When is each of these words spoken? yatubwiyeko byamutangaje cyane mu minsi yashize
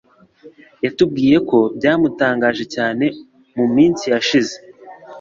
yatubwiyeko 0.85 1.57
byamutangaje 1.77 2.63
cyane 2.75 3.05
mu 3.55 3.65
minsi 3.75 4.03
yashize 4.13 4.55